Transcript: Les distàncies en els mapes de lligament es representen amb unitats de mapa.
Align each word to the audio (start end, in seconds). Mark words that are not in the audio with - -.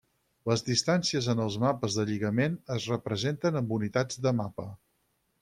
Les 0.51 0.61
distàncies 0.69 1.27
en 1.33 1.41
els 1.43 1.57
mapes 1.63 1.97
de 1.99 2.05
lligament 2.13 2.57
es 2.77 2.89
representen 2.95 3.61
amb 3.61 3.77
unitats 3.79 4.23
de 4.27 4.35
mapa. 4.41 4.69